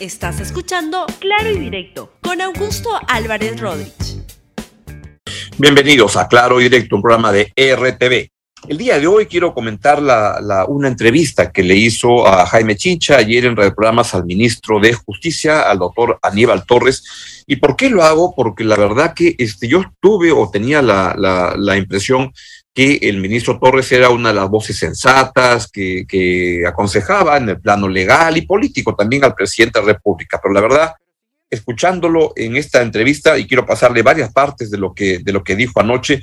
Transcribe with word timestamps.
Estás 0.00 0.38
escuchando 0.38 1.06
Claro 1.18 1.50
y 1.50 1.58
Directo 1.58 2.12
con 2.22 2.40
Augusto 2.40 2.88
Álvarez 3.08 3.58
Rodríguez. 3.60 4.22
Bienvenidos 5.58 6.16
a 6.16 6.28
Claro 6.28 6.60
y 6.60 6.64
Directo, 6.64 6.94
un 6.94 7.02
programa 7.02 7.32
de 7.32 7.52
RTV. 7.56 8.30
El 8.68 8.78
día 8.78 9.00
de 9.00 9.08
hoy 9.08 9.26
quiero 9.26 9.52
comentar 9.52 10.00
una 10.68 10.86
entrevista 10.86 11.50
que 11.50 11.64
le 11.64 11.74
hizo 11.74 12.28
a 12.28 12.46
Jaime 12.46 12.76
Chincha 12.76 13.16
ayer 13.16 13.46
en 13.46 13.56
Radio 13.56 13.74
Programas 13.74 14.14
al 14.14 14.24
ministro 14.24 14.78
de 14.78 14.92
Justicia, 14.92 15.62
al 15.62 15.80
doctor 15.80 16.16
Aníbal 16.22 16.64
Torres. 16.64 17.44
¿Y 17.48 17.56
por 17.56 17.74
qué 17.74 17.90
lo 17.90 18.04
hago? 18.04 18.36
Porque 18.36 18.62
la 18.62 18.76
verdad 18.76 19.14
que 19.14 19.34
este, 19.36 19.66
yo 19.66 19.82
tuve 20.00 20.30
o 20.30 20.48
tenía 20.48 20.80
la, 20.80 21.16
la 21.58 21.76
impresión 21.76 22.32
que 22.74 22.98
el 23.02 23.18
ministro 23.18 23.58
Torres 23.58 23.90
era 23.90 24.10
una 24.10 24.28
de 24.28 24.36
las 24.36 24.48
voces 24.48 24.78
sensatas 24.78 25.68
que, 25.70 26.04
que 26.06 26.64
aconsejaba 26.66 27.36
en 27.36 27.48
el 27.48 27.60
plano 27.60 27.88
legal 27.88 28.36
y 28.36 28.42
político 28.42 28.94
también 28.94 29.24
al 29.24 29.34
presidente 29.34 29.80
de 29.80 29.86
la 29.86 29.92
República. 29.94 30.38
Pero 30.40 30.54
la 30.54 30.60
verdad, 30.60 30.92
escuchándolo 31.50 32.32
en 32.36 32.56
esta 32.56 32.82
entrevista, 32.82 33.36
y 33.36 33.46
quiero 33.46 33.66
pasarle 33.66 34.02
varias 34.02 34.32
partes 34.32 34.70
de 34.70 34.78
lo 34.78 34.94
que, 34.94 35.18
de 35.18 35.32
lo 35.32 35.42
que 35.42 35.56
dijo 35.56 35.80
anoche, 35.80 36.20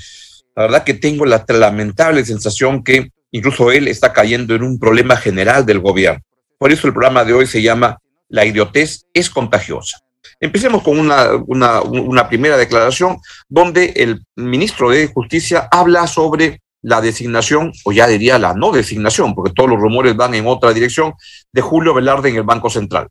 la 0.56 0.64
verdad 0.64 0.84
que 0.84 0.94
tengo 0.94 1.26
la 1.26 1.44
lamentable 1.48 2.24
sensación 2.24 2.84
que 2.84 3.12
incluso 3.32 3.72
él 3.72 3.88
está 3.90 4.14
cayendo 4.14 4.56
en 4.56 4.64
un 4.64 4.80
problema 4.80 5.18
general 5.18 5.66
del 5.66 5.80
gobierno. 5.80 6.22
Por 6.58 6.72
eso 6.72 6.88
el 6.88 6.94
programa 6.94 7.26
de 7.26 7.34
hoy 7.34 7.48
se 7.48 7.62
llama 7.62 8.00
La 8.30 8.46
idiotez 8.46 9.06
es 9.14 9.30
contagiosa. 9.30 10.05
Empecemos 10.40 10.84
con 10.84 11.00
una, 11.00 11.32
una, 11.34 12.28
primera 12.28 12.58
declaración 12.58 13.18
donde 13.48 13.94
el 13.96 14.26
ministro 14.36 14.90
de 14.90 15.08
Justicia 15.08 15.68
habla 15.72 16.08
sobre 16.08 16.62
la 16.82 17.02
designación, 17.02 17.74
o 17.84 17.92
ya 17.92 18.06
diría 18.08 18.38
la 18.38 18.54
no 18.54 18.72
designación, 18.72 19.34
porque 19.34 19.54
todos 19.54 19.70
los 19.70 19.80
rumores 19.80 20.16
van 20.16 20.36
en 20.36 20.46
otra 20.46 20.72
dirección, 20.72 21.14
de 21.52 21.62
Julio 21.62 21.94
Velarde 21.94 22.30
en 22.30 22.36
el 22.36 22.44
Banco 22.44 22.70
Central. 22.70 23.08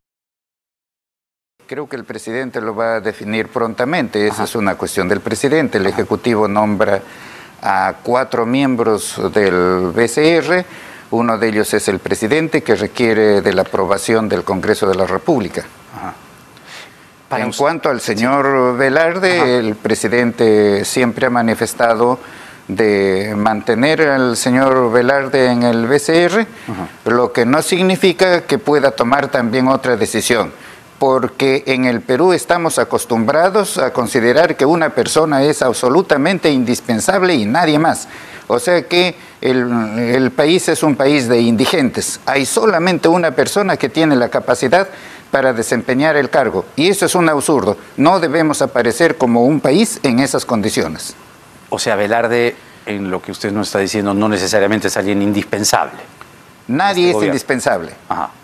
Creo 1.67 1.89
que 1.89 1.97
el 1.97 2.05
presidente 2.05 2.61
lo 2.61 2.77
va 2.77 2.97
a 2.97 3.01
definir 3.01 3.49
prontamente, 3.49 4.29
esa 4.29 4.45
es 4.45 4.55
una 4.55 4.77
cuestión 4.77 5.09
del 5.09 5.21
presidente. 5.21 5.79
El 5.79 5.87
Ejecutivo 5.87 6.47
nombra 6.47 7.03
a 7.63 7.95
cuatro 8.03 8.45
miembros 8.45 9.19
del 9.33 9.91
BCR, 9.93 10.65
uno 11.11 11.39
de 11.39 11.49
ellos 11.49 11.73
es 11.75 11.89
el 11.89 12.01
presidente 12.01 12.63
que 12.63 12.75
requiere 12.75 13.41
de 13.41 13.53
la 13.55 13.63
aprobación 13.63 14.29
del 14.29 14.45
Congreso 14.45 14.87
de 14.87 14.95
la 14.95 15.07
República. 15.07 15.65
En 17.39 17.53
cuanto 17.53 17.91
al 17.91 18.01
señor 18.01 18.77
Velarde, 18.77 19.59
el 19.59 19.75
presidente 19.75 20.85
siempre 20.85 21.27
ha 21.27 21.31
manifestado 21.31 22.19
de 22.69 23.35
mantener 23.37 24.03
al 24.03 24.37
señor 24.37 24.91
Velarde 24.91 25.51
en 25.51 25.63
el 25.63 25.87
BCR, 25.87 26.47
lo 27.07 27.33
que 27.33 27.45
no 27.45 27.63
significa 27.63 28.43
que 28.43 28.59
pueda 28.59 28.93
tomar 28.93 29.29
también 29.29 29.69
otra 29.69 29.97
decisión, 29.97 30.53
porque 30.99 31.63
en 31.67 31.85
el 31.85 32.01
Perú 32.01 32.33
estamos 32.33 32.79
acostumbrados 32.79 33.77
a 33.79 33.93
considerar 33.93 34.57
que 34.57 34.65
una 34.65 34.91
persona 34.91 35.43
es 35.43 35.61
absolutamente 35.63 36.51
indispensable 36.51 37.35
y 37.35 37.45
nadie 37.45 37.79
más. 37.79 38.09
O 38.47 38.59
sea 38.59 38.83
que 38.83 39.15
el, 39.41 39.99
el 39.99 40.31
país 40.31 40.69
es 40.69 40.83
un 40.83 40.97
país 40.97 41.29
de 41.29 41.41
indigentes. 41.41 42.21
Hay 42.27 42.45
solamente 42.45 43.09
una 43.09 43.31
persona 43.31 43.77
que 43.77 43.89
tiene 43.89 44.17
la 44.17 44.29
capacidad 44.29 44.89
para 45.35 45.53
desempeñar 45.53 46.15
el 46.15 46.31
cargo. 46.31 46.65
Y 46.77 46.87
eso 46.87 47.07
es 47.07 47.17
un 47.17 47.29
absurdo. 47.29 47.77
No 47.97 48.21
debemos 48.21 48.63
aparecer 48.63 49.17
como 49.17 49.45
un 49.47 49.59
país 49.59 49.99
en 50.05 50.21
esas 50.21 50.47
condiciones. 50.47 51.17
O 51.71 51.81
sea, 51.81 51.97
Velarde, 51.97 52.55
en 52.87 53.11
lo 53.11 53.21
que 53.21 53.33
usted 53.33 53.51
nos 53.51 53.67
está 53.67 53.81
diciendo, 53.81 54.15
no 54.15 54.29
necesariamente 54.29 54.87
es 54.87 54.97
alguien 54.97 55.23
indispensable. 55.23 55.99
Nadie 56.69 57.11
este 57.11 57.23
es 57.23 57.27
indispensable. 57.27 57.91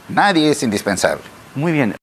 Nadie 0.08 0.50
es 0.50 0.60
indispensable. 0.64 1.22
Muy 1.54 1.70
bien. 1.70 1.94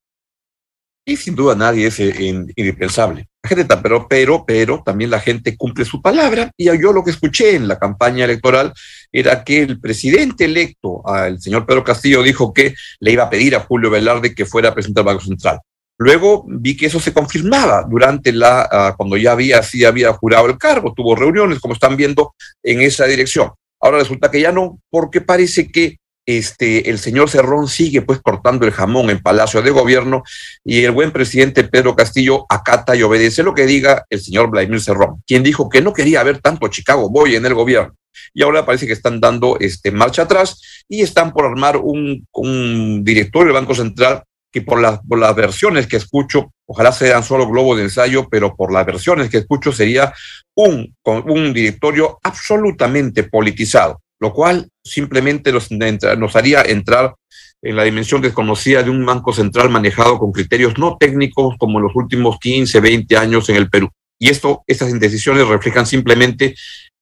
Y 1.04 1.18
sin 1.18 1.36
duda 1.36 1.54
nadie 1.54 1.88
es 1.88 2.00
eh, 2.00 2.24
indispensable. 2.56 3.28
Pero, 3.48 4.06
pero, 4.08 4.44
pero 4.46 4.82
también 4.84 5.10
la 5.10 5.20
gente 5.20 5.56
cumple 5.56 5.84
su 5.84 6.00
palabra. 6.00 6.50
Y 6.56 6.66
yo 6.66 6.92
lo 6.92 7.04
que 7.04 7.10
escuché 7.10 7.54
en 7.54 7.68
la 7.68 7.78
campaña 7.78 8.24
electoral 8.24 8.72
era 9.12 9.44
que 9.44 9.62
el 9.62 9.80
presidente 9.80 10.44
electo, 10.44 11.02
el 11.26 11.40
señor 11.40 11.66
Pedro 11.66 11.84
Castillo, 11.84 12.22
dijo 12.22 12.52
que 12.52 12.74
le 13.00 13.12
iba 13.12 13.24
a 13.24 13.30
pedir 13.30 13.56
a 13.56 13.60
Julio 13.60 13.90
Velarde 13.90 14.34
que 14.34 14.46
fuera 14.46 14.74
presidente 14.74 15.00
del 15.00 15.06
Banco 15.06 15.24
Central. 15.24 15.60
Luego 16.00 16.44
vi 16.46 16.76
que 16.76 16.86
eso 16.86 17.00
se 17.00 17.12
confirmaba 17.12 17.84
durante 17.88 18.32
la, 18.32 18.68
ah, 18.70 18.94
cuando 18.96 19.16
ya 19.16 19.32
había, 19.32 19.62
sí 19.64 19.84
había 19.84 20.12
jurado 20.12 20.46
el 20.46 20.56
cargo, 20.56 20.94
tuvo 20.94 21.16
reuniones, 21.16 21.58
como 21.58 21.74
están 21.74 21.96
viendo, 21.96 22.34
en 22.62 22.80
esa 22.82 23.06
dirección. 23.06 23.50
Ahora 23.80 23.98
resulta 23.98 24.30
que 24.30 24.40
ya 24.40 24.52
no, 24.52 24.78
porque 24.90 25.20
parece 25.20 25.68
que 25.70 25.98
este, 26.28 26.90
el 26.90 26.98
señor 26.98 27.30
Cerrón 27.30 27.68
sigue 27.68 28.02
pues 28.02 28.20
cortando 28.20 28.66
el 28.66 28.72
jamón 28.72 29.08
en 29.08 29.22
Palacio 29.22 29.62
de 29.62 29.70
Gobierno 29.70 30.24
y 30.62 30.84
el 30.84 30.90
buen 30.90 31.10
presidente 31.10 31.64
Pedro 31.64 31.96
Castillo 31.96 32.44
acata 32.50 32.94
y 32.94 33.02
obedece 33.02 33.42
lo 33.42 33.54
que 33.54 33.64
diga 33.64 34.04
el 34.10 34.20
señor 34.20 34.50
Vladimir 34.50 34.82
Cerrón, 34.82 35.22
quien 35.26 35.42
dijo 35.42 35.70
que 35.70 35.80
no 35.80 35.94
quería 35.94 36.22
ver 36.22 36.40
tanto 36.40 36.68
Chicago 36.68 37.08
Boy 37.08 37.36
en 37.36 37.46
el 37.46 37.54
gobierno. 37.54 37.94
Y 38.34 38.42
ahora 38.42 38.66
parece 38.66 38.86
que 38.86 38.92
están 38.92 39.20
dando 39.20 39.56
este, 39.58 39.90
marcha 39.90 40.22
atrás 40.22 40.60
y 40.86 41.00
están 41.00 41.32
por 41.32 41.46
armar 41.46 41.78
un, 41.78 42.26
un 42.32 43.02
directorio 43.02 43.54
del 43.54 43.62
Banco 43.62 43.74
Central 43.74 44.22
que 44.52 44.60
por 44.60 44.82
las, 44.82 45.00
versiones 45.34 45.86
que 45.86 45.96
escucho, 45.96 46.52
ojalá 46.66 46.92
sean 46.92 47.22
solo 47.22 47.48
globos 47.48 47.78
de 47.78 47.84
ensayo, 47.84 48.28
pero 48.28 48.54
por 48.54 48.70
las 48.70 48.84
versiones 48.84 49.30
que 49.30 49.38
escucho 49.38 49.72
sería 49.72 50.12
un 50.54 51.54
directorio 51.54 52.18
absolutamente 52.22 53.22
politizado 53.22 54.02
lo 54.20 54.32
cual 54.32 54.68
simplemente 54.82 55.52
nos, 55.52 55.70
nos 55.70 56.36
haría 56.36 56.62
entrar 56.62 57.14
en 57.62 57.76
la 57.76 57.84
dimensión 57.84 58.20
desconocida 58.22 58.82
de 58.82 58.90
un 58.90 59.04
banco 59.04 59.32
central 59.32 59.68
manejado 59.70 60.18
con 60.18 60.32
criterios 60.32 60.78
no 60.78 60.96
técnicos 60.98 61.56
como 61.58 61.78
en 61.78 61.84
los 61.84 61.96
últimos 61.96 62.38
15, 62.38 62.80
20 62.80 63.16
años 63.16 63.48
en 63.48 63.56
el 63.56 63.68
Perú. 63.68 63.88
Y 64.18 64.28
esto, 64.28 64.62
estas 64.66 64.90
indecisiones 64.90 65.46
reflejan 65.46 65.86
simplemente 65.86 66.54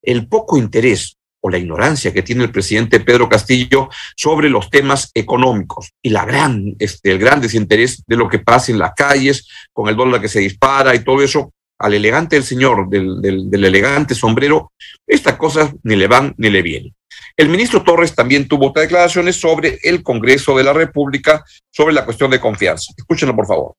el 0.03 0.29
poco 0.29 0.57
interés 0.59 1.17
o 1.41 1.51
la 1.51 1.59
ignorancia 1.59 2.13
que 2.13 2.23
tiene 2.23 2.45
el 2.45 2.51
presidente 2.51 3.01
Pedro 3.01 3.29
Castillo 3.29 3.89
sobre 4.17 4.49
los 4.49 4.71
temas 4.71 5.11
económicos 5.15 5.91
y 6.03 6.11
la 6.11 6.25
gran, 6.25 6.75
este, 6.79 7.13
el 7.13 7.19
gran 7.19 7.41
desinterés 7.41 8.03
de 8.07 8.17
lo 8.17 8.29
que 8.29 8.39
pasa 8.39 8.73
en 8.73 8.79
las 8.79 8.93
calles, 8.95 9.47
con 9.73 9.89
el 9.89 9.97
dólar 9.97 10.21
que 10.21 10.29
se 10.29 10.41
dispara 10.41 10.95
y 10.95 11.05
todo 11.05 11.23
eso, 11.23 11.53
al 11.79 11.95
elegante 11.95 12.37
del 12.37 12.45
señor, 12.45 12.89
del, 12.89 13.21
del, 13.21 13.51
del 13.51 13.65
elegante 13.65 14.15
sombrero, 14.15 14.73
estas 15.07 15.37
cosas 15.37 15.73
ni 15.83 15.97
le 15.97 16.07
van 16.07 16.35
ni 16.39 16.51
le 16.51 16.63
vienen. 16.63 16.95
El 17.37 17.49
ministro 17.49 17.83
Torres 17.83 18.15
también 18.15 18.49
tuvo 18.49 18.73
declaraciones 18.75 19.37
sobre 19.37 19.79
el 19.83 20.03
Congreso 20.03 20.57
de 20.57 20.65
la 20.65 20.73
República, 20.73 21.45
sobre 21.71 21.95
la 21.95 22.05
cuestión 22.05 22.31
de 22.31 22.41
confianza. 22.41 22.93
Escúchenlo, 22.97 23.37
por 23.37 23.47
favor. 23.47 23.75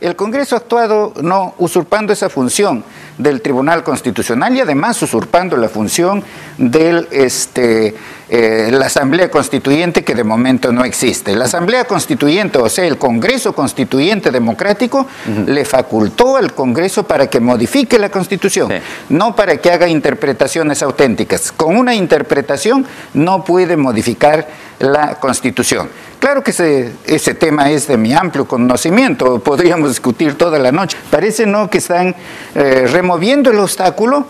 El 0.00 0.16
Congreso 0.16 0.56
ha 0.56 0.58
actuado 0.58 1.12
no 1.22 1.54
usurpando 1.58 2.12
esa 2.12 2.28
función 2.28 2.82
del 3.22 3.40
Tribunal 3.40 3.82
Constitucional 3.82 4.54
y 4.56 4.60
además 4.60 5.00
usurpando 5.02 5.56
la 5.56 5.68
función 5.68 6.22
de 6.58 7.06
este, 7.10 7.94
eh, 8.28 8.70
la 8.72 8.86
Asamblea 8.86 9.30
Constituyente 9.30 10.04
que 10.04 10.14
de 10.14 10.24
momento 10.24 10.72
no 10.72 10.84
existe. 10.84 11.34
La 11.36 11.44
Asamblea 11.44 11.84
Constituyente, 11.84 12.58
o 12.58 12.68
sea, 12.68 12.86
el 12.86 12.98
Congreso 12.98 13.54
Constituyente 13.54 14.30
Democrático, 14.30 15.06
le 15.46 15.64
facultó 15.64 16.36
al 16.36 16.54
Congreso 16.54 17.04
para 17.04 17.28
que 17.28 17.40
modifique 17.40 17.98
la 17.98 18.10
Constitución, 18.10 18.72
no 19.08 19.36
para 19.36 19.56
que 19.58 19.70
haga 19.70 19.88
interpretaciones 19.88 20.82
auténticas. 20.82 21.52
Con 21.52 21.76
una 21.76 21.94
interpretación 21.94 22.86
no 23.14 23.44
puede 23.44 23.76
modificar 23.76 24.48
la 24.78 25.20
Constitución. 25.20 25.88
Claro 26.18 26.42
que 26.42 26.52
ese, 26.52 26.92
ese, 27.04 27.34
tema 27.34 27.70
es 27.70 27.88
de 27.88 27.96
mi 27.96 28.12
amplio 28.12 28.46
conocimiento, 28.46 29.40
podríamos 29.40 29.88
discutir 29.88 30.38
toda 30.38 30.58
la 30.58 30.70
noche. 30.70 30.96
Parece 31.10 31.46
no 31.46 31.68
que 31.68 31.78
están 31.78 32.14
eh, 32.54 32.88
removiendo 33.12 33.50
el 33.50 33.58
obstáculo 33.58 34.24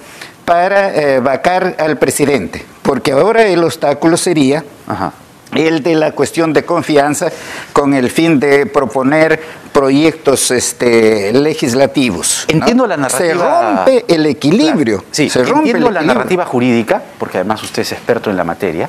para 0.44 0.93
eh, 0.93 1.20
vacar 1.20 1.76
al 1.78 1.98
presidente, 1.98 2.65
porque 2.82 3.12
ahora 3.12 3.44
el 3.44 3.62
obstáculo 3.62 4.16
sería 4.16 4.65
el 5.54 5.84
de 5.84 5.94
la 5.94 6.10
cuestión 6.10 6.53
de 6.53 6.65
confianza 6.65 7.31
con 7.72 7.94
el 7.94 8.10
fin 8.10 8.41
de 8.41 8.66
proponer 8.66 9.40
proyectos 9.73 10.50
este, 10.50 11.32
legislativos. 11.32 12.44
Entiendo 12.49 12.88
la 12.88 12.96
narrativa. 12.96 13.20
Se 13.20 13.34
rompe 13.34 14.05
el 14.08 14.26
equilibrio. 14.26 15.05
Sí, 15.12 15.31
se 15.31 15.44
rompe 15.44 15.69
entiendo 15.69 15.90
la 15.90 16.02
narrativa 16.02 16.44
jurídica, 16.44 17.00
porque 17.20 17.38
además 17.38 17.62
usted 17.62 17.82
es 17.82 17.93
experto 17.93 18.31
en 18.31 18.37
la 18.37 18.43
materia 18.43 18.88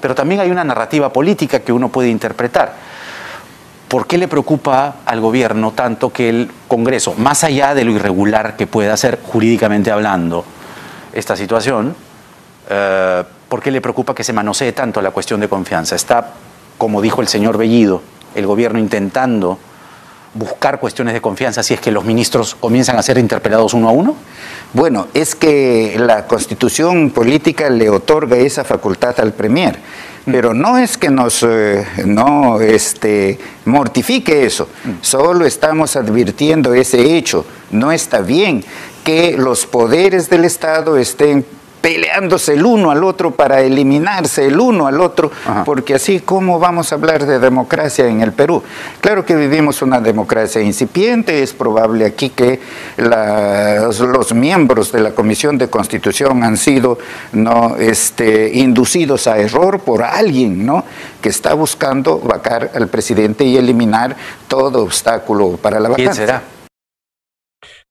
pero 0.00 0.14
también 0.14 0.40
hay 0.40 0.50
una 0.50 0.62
narrativa 0.62 1.12
política 1.12 1.60
que 1.60 1.72
uno 1.72 1.88
puede 1.88 2.08
interpretar. 2.10 2.74
¿Por 3.96 4.06
qué 4.06 4.18
le 4.18 4.28
preocupa 4.28 4.96
al 5.06 5.22
gobierno 5.22 5.72
tanto 5.72 6.12
que 6.12 6.28
el 6.28 6.50
Congreso, 6.68 7.14
más 7.16 7.44
allá 7.44 7.74
de 7.74 7.82
lo 7.82 7.92
irregular 7.92 8.54
que 8.54 8.66
pueda 8.66 8.94
ser 8.94 9.18
jurídicamente 9.22 9.90
hablando 9.90 10.44
esta 11.14 11.34
situación, 11.34 11.96
eh, 12.68 13.24
¿por 13.48 13.62
qué 13.62 13.70
le 13.70 13.80
preocupa 13.80 14.14
que 14.14 14.22
se 14.22 14.34
manosee 14.34 14.72
tanto 14.72 15.00
la 15.00 15.12
cuestión 15.12 15.40
de 15.40 15.48
confianza? 15.48 15.96
Está, 15.96 16.34
como 16.76 17.00
dijo 17.00 17.22
el 17.22 17.28
señor 17.28 17.56
Bellido, 17.56 18.02
el 18.34 18.46
gobierno 18.46 18.78
intentando 18.78 19.58
buscar 20.34 20.78
cuestiones 20.78 21.14
de 21.14 21.22
confianza 21.22 21.62
si 21.62 21.72
es 21.72 21.80
que 21.80 21.90
los 21.90 22.04
ministros 22.04 22.54
comienzan 22.54 22.98
a 22.98 23.02
ser 23.02 23.16
interpelados 23.16 23.72
uno 23.72 23.88
a 23.88 23.92
uno? 23.92 24.14
Bueno, 24.74 25.06
es 25.14 25.34
que 25.34 25.96
la 25.98 26.26
constitución 26.26 27.12
política 27.12 27.70
le 27.70 27.88
otorga 27.88 28.36
esa 28.36 28.62
facultad 28.62 29.18
al 29.20 29.32
Premier. 29.32 29.78
Pero 30.26 30.52
no 30.52 30.76
es 30.76 30.98
que 30.98 31.08
nos 31.08 31.42
eh, 31.42 31.86
no 32.04 32.60
este, 32.60 33.38
mortifique 33.64 34.44
eso, 34.44 34.68
solo 35.00 35.46
estamos 35.46 35.96
advirtiendo 35.96 36.74
ese 36.74 37.16
hecho. 37.16 37.46
No 37.70 37.92
está 37.92 38.20
bien 38.20 38.64
que 39.04 39.36
los 39.38 39.66
poderes 39.66 40.28
del 40.28 40.44
Estado 40.44 40.98
estén 40.98 41.46
peleándose 41.86 42.54
el 42.54 42.66
uno 42.66 42.90
al 42.90 43.04
otro 43.04 43.30
para 43.30 43.60
eliminarse 43.60 44.46
el 44.46 44.58
uno 44.58 44.88
al 44.88 45.00
otro, 45.00 45.30
porque 45.64 45.94
así, 45.94 46.18
¿cómo 46.18 46.58
vamos 46.58 46.90
a 46.90 46.96
hablar 46.96 47.24
de 47.24 47.38
democracia 47.38 48.08
en 48.08 48.22
el 48.22 48.32
Perú? 48.32 48.60
Claro 49.00 49.24
que 49.24 49.36
vivimos 49.36 49.82
una 49.82 50.00
democracia 50.00 50.60
incipiente, 50.60 51.44
es 51.44 51.52
probable 51.52 52.04
aquí 52.04 52.30
que 52.30 52.58
los, 52.96 54.34
miembros 54.34 54.90
de 54.90 54.98
la 54.98 55.12
Comisión 55.12 55.58
de 55.58 55.70
Constitución 55.70 56.42
han 56.42 56.56
sido 56.56 56.98
¿no? 57.30 57.76
este, 57.76 58.50
inducidos 58.52 59.28
a 59.28 59.38
error 59.38 59.78
por 59.78 60.02
alguien 60.02 60.66
¿no? 60.66 60.84
que 61.22 61.28
está 61.28 61.54
buscando 61.54 62.18
vacar 62.18 62.72
al 62.74 62.88
presidente 62.88 63.44
y 63.44 63.56
eliminar 63.56 64.16
todo 64.48 64.82
obstáculo 64.82 65.56
para 65.56 65.78
la 65.78 65.90
vacancia. 65.90 66.12
¿Quién 66.12 66.26
será? 66.26 66.55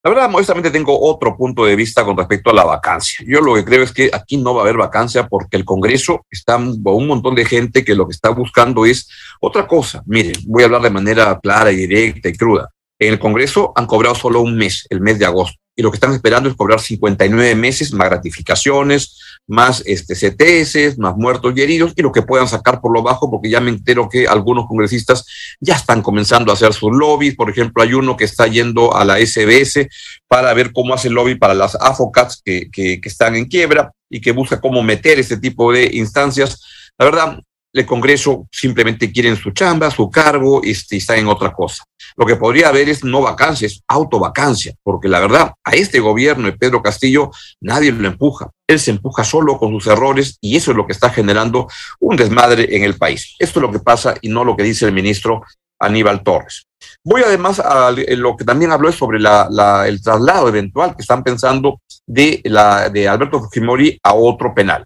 La 0.06 0.12
verdad, 0.12 0.30
modestamente 0.30 0.70
tengo 0.70 1.02
otro 1.02 1.36
punto 1.36 1.66
de 1.66 1.76
vista 1.76 2.06
con 2.06 2.16
respecto 2.16 2.52
a 2.52 2.54
la 2.54 2.64
vacancia. 2.64 3.26
Yo 3.28 3.42
lo 3.42 3.56
que 3.56 3.66
creo 3.66 3.82
es 3.82 3.92
que 3.92 4.12
aquí 4.14 4.38
no 4.38 4.54
va 4.54 4.62
a 4.62 4.64
haber 4.66 4.78
vacancia 4.78 5.28
porque 5.28 5.58
el 5.58 5.66
Congreso 5.66 6.28
está 6.30 6.58
un 6.58 7.08
montón 7.08 7.34
de 7.34 7.44
gente 7.44 7.84
que 7.84 7.96
lo 7.96 8.06
que 8.06 8.12
está 8.12 8.30
buscando 8.30 8.86
es 8.86 9.10
otra 9.42 9.66
cosa. 9.66 10.04
Miren, 10.06 10.36
voy 10.46 10.62
a 10.62 10.68
hablar 10.68 10.84
de 10.84 10.92
manera 10.92 11.40
clara 11.42 11.72
y 11.72 11.78
directa 11.78 12.30
y 12.30 12.34
cruda. 12.34 12.70
En 13.00 13.14
el 13.14 13.20
Congreso 13.20 13.74
han 13.76 13.88
cobrado 13.88 14.16
solo 14.16 14.42
un 14.42 14.56
mes, 14.56 14.88
el 14.90 15.02
mes 15.02 15.20
de 15.20 15.26
agosto 15.26 15.60
y 15.76 15.82
lo 15.82 15.92
que 15.92 15.98
están 15.98 16.14
esperando 16.14 16.50
es 16.50 16.56
cobrar 16.56 16.80
59 16.80 17.56
meses 17.56 17.92
más 17.94 18.10
gratificaciones, 18.10 19.20
más 19.46 19.84
este, 19.86 20.16
CTS, 20.16 20.98
más 20.98 21.18
muertos 21.18 21.54
y 21.56 21.62
heridos, 21.62 21.94
y 21.96 22.02
lo 22.02 22.14
que 22.14 22.22
puedan 22.22 22.48
sacar 22.48 22.80
por 22.80 22.94
lo 22.94 23.04
bajo, 23.04 23.30
porque 23.30 23.50
ya 23.50 23.60
me 23.60 23.72
entero 23.72 24.08
que 24.08 24.26
algunos 24.26 24.68
congresistas 24.68 25.26
ya 25.60 25.76
están 25.76 26.02
comenzando 26.02 26.52
a 26.52 26.56
hacer 26.56 26.74
sus 26.74 26.92
lobbies. 26.94 27.36
Por 27.36 27.50
ejemplo, 27.50 27.84
hay 27.84 27.94
uno 27.94 28.16
que 28.16 28.24
está 28.24 28.48
yendo 28.48 28.96
a 28.96 29.04
la 29.04 29.20
SBS 29.20 29.88
para 30.28 30.54
ver 30.54 30.72
cómo 30.72 30.94
hace 30.94 31.10
el 31.10 31.14
lobby 31.14 31.36
para 31.36 31.54
las 31.54 31.76
AFOCATS 31.76 32.42
que, 32.44 32.72
que, 32.72 33.02
que 33.02 33.10
están 33.10 33.36
en 33.36 33.46
quiebra 33.46 33.92
y 34.10 34.22
que 34.22 34.32
busca 34.32 34.62
cómo 34.62 34.82
meter 34.82 35.20
este 35.20 35.38
tipo 35.38 35.74
de 35.74 35.90
instancias. 35.94 36.64
La 36.98 37.06
verdad, 37.06 37.40
el 37.76 37.86
Congreso 37.86 38.48
simplemente 38.52 39.12
quieren 39.12 39.36
su 39.36 39.52
chamba, 39.52 39.92
su 39.92 40.10
cargo 40.10 40.62
este, 40.64 40.96
y 40.96 41.00
está 41.00 41.18
en 41.18 41.28
otra 41.28 41.52
cosa. 41.52 41.84
Lo 42.16 42.26
que 42.26 42.38
podría 42.38 42.70
haber 42.70 42.88
es 42.88 43.04
no 43.04 43.22
vacancia, 43.22 43.66
es 43.66 43.82
autovacancia, 43.90 44.74
porque 44.82 45.10
la 45.10 45.20
verdad, 45.20 45.52
a 45.62 45.72
este 45.72 46.00
gobierno 46.00 46.46
de 46.46 46.54
Pedro 46.54 46.82
Castillo 46.82 47.32
nadie 47.60 47.92
lo 47.92 48.08
empuja. 48.08 48.50
Él 48.66 48.80
se 48.80 48.92
empuja 48.92 49.26
solo 49.26 49.58
con 49.58 49.72
sus 49.72 49.88
errores 49.88 50.38
y 50.40 50.56
eso 50.56 50.72
es 50.72 50.78
lo 50.78 50.88
que 50.88 50.94
está 50.94 51.10
generando 51.10 51.68
un 52.00 52.16
desmadre 52.16 52.74
en 52.78 52.84
el 52.84 52.98
país. 52.98 53.36
Esto 53.40 53.60
es 53.60 53.62
lo 53.62 53.72
que 53.74 53.80
pasa 53.80 54.16
y 54.22 54.30
no 54.30 54.46
lo 54.46 54.56
que 54.56 54.64
dice 54.64 54.86
el 54.86 54.94
ministro 54.94 55.44
Aníbal 55.78 56.24
Torres. 56.24 56.66
Voy 57.04 57.24
además 57.26 57.60
a 57.60 57.92
lo 57.92 58.38
que 58.38 58.46
también 58.46 58.72
habló 58.72 58.88
es 58.88 58.96
sobre 58.96 59.18
el 59.18 60.02
traslado 60.02 60.48
eventual 60.48 60.96
que 60.96 61.02
están 61.02 61.24
pensando 61.24 61.82
de, 62.08 62.42
la, 62.46 62.90
de 62.90 63.10
Alberto 63.10 63.42
Fujimori 63.42 64.00
a 64.02 64.14
otro 64.14 64.54
penal. 64.54 64.86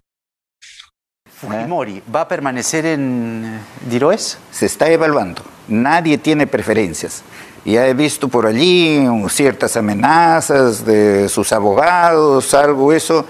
Fujimori, 1.40 2.02
¿va 2.14 2.22
a 2.22 2.28
permanecer 2.28 2.84
en 2.84 3.60
Diroes? 3.88 4.36
Se 4.50 4.66
está 4.66 4.90
evaluando. 4.90 5.42
Nadie 5.68 6.18
tiene 6.18 6.46
preferencias. 6.46 7.22
Ya 7.64 7.86
he 7.86 7.94
visto 7.94 8.28
por 8.28 8.46
allí 8.46 9.06
ciertas 9.30 9.74
amenazas 9.78 10.84
de 10.84 11.30
sus 11.30 11.52
abogados, 11.52 12.52
algo 12.52 12.92
eso. 12.92 13.24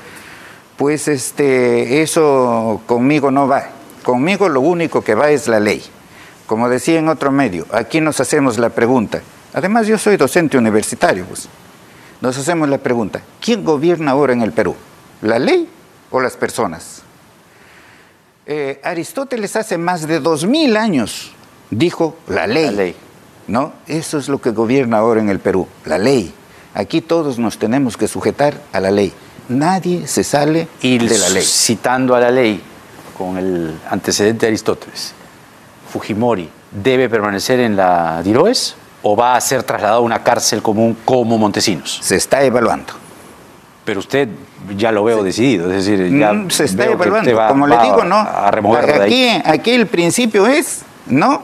Pues 0.77 1.07
este, 1.07 2.03
eso 2.03 2.81
conmigo 2.87 3.31
no 3.31 3.47
va. 3.47 3.69
Conmigo 4.03 4.49
lo 4.49 4.61
único 4.61 5.03
que 5.03 5.15
va 5.15 5.31
es 5.31 5.47
la 5.47 5.61
ley. 5.61 5.81
Como 6.49 6.69
decía 6.69 6.99
en 6.99 7.09
otro 7.09 7.31
medio, 7.31 7.67
aquí 7.71 8.01
nos 8.01 8.19
hacemos 8.19 8.59
la 8.59 8.71
pregunta. 8.71 9.21
Además, 9.55 9.87
yo 9.87 9.99
soy 9.99 10.17
docente 10.17 10.59
universitario, 10.59 11.27
pues. 11.27 11.49
Nos 12.21 12.37
hacemos 12.37 12.69
la 12.69 12.79
pregunta, 12.79 13.21
¿quién 13.41 13.65
gobierna 13.65 14.11
ahora 14.11 14.33
en 14.33 14.43
el 14.43 14.51
Perú? 14.51 14.75
¿La 15.23 15.39
ley 15.39 15.69
o 16.11 16.21
las 16.21 16.37
personas? 16.37 17.05
Eh, 18.53 18.81
Aristóteles 18.83 19.55
hace 19.55 19.79
más 19.79 20.09
de 20.09 20.19
dos 20.19 20.45
mil 20.45 20.77
años 20.77 21.31
dijo 21.71 22.17
la 22.27 22.49
ley, 22.49 22.65
la 22.65 22.73
ley. 22.73 22.97
¿no? 23.47 23.75
Eso 23.87 24.19
es 24.19 24.29
lo 24.29 24.41
que 24.41 24.51
gobierna 24.51 24.99
ahora 24.99 25.21
en 25.21 25.29
el 25.29 25.39
Perú, 25.39 25.69
la 25.85 25.99
ley. 25.99 26.35
Aquí 26.75 27.01
todos 27.01 27.39
nos 27.39 27.59
tenemos 27.59 27.97
que 27.97 28.09
sujetar 28.09 28.61
a 28.73 28.81
la 28.81 28.91
ley. 28.91 29.13
Nadie 29.49 30.09
se 30.09 30.25
sale 30.25 30.67
de 30.83 31.19
la 31.19 31.29
ley. 31.29 31.45
Citando 31.45 32.17
a 32.17 32.19
la 32.19 32.33
ley, 32.33 32.61
con 33.17 33.39
el 33.39 33.79
antecedente 33.89 34.47
de 34.47 34.49
Aristóteles, 34.49 35.13
Fujimori 35.93 36.51
debe 36.73 37.09
permanecer 37.09 37.61
en 37.61 37.77
la 37.77 38.21
Diroes 38.21 38.75
o 39.03 39.15
va 39.15 39.37
a 39.37 39.41
ser 39.41 39.63
trasladado 39.63 40.01
a 40.01 40.05
una 40.05 40.25
cárcel 40.25 40.61
común 40.61 40.97
como 41.05 41.39
Montesinos. 41.39 42.01
Se 42.03 42.17
está 42.17 42.43
evaluando. 42.43 42.95
Pero 43.91 43.99
usted 43.99 44.29
ya 44.77 44.93
lo 44.93 45.03
veo 45.03 45.25
decidido, 45.25 45.69
es 45.69 45.85
decir, 45.85 46.17
ya 46.17 46.33
mm, 46.33 46.49
se 46.51 46.67
está 46.67 46.85
evaluando. 46.85 47.49
Como 47.49 47.67
le 47.67 47.77
digo, 47.79 48.05
no. 48.05 48.19
A 48.19 48.49
remover 48.53 49.03
aquí, 49.03 49.27
aquí 49.45 49.73
el 49.73 49.89
principio 49.89 50.47
es, 50.47 50.85
¿no? 51.07 51.43